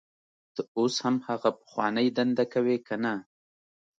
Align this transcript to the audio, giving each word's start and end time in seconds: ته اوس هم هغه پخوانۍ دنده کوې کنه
ته 0.53 0.61
اوس 0.77 0.95
هم 1.05 1.15
هغه 1.27 1.49
پخوانۍ 1.59 2.07
دنده 2.17 2.45
کوې 2.53 2.77
کنه 2.87 3.13